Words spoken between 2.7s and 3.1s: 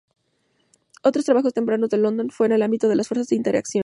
de las